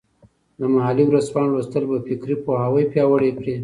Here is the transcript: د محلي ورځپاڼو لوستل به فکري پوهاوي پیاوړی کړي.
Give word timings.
د 0.59 0.61
محلي 0.73 1.03
ورځپاڼو 1.07 1.53
لوستل 1.53 1.83
به 1.89 1.97
فکري 2.07 2.35
پوهاوي 2.45 2.83
پیاوړی 2.91 3.31
کړي. 3.39 3.55